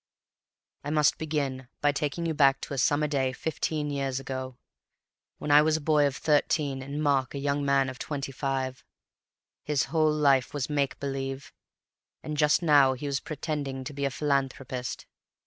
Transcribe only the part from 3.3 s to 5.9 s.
fifteen years ago, when I was a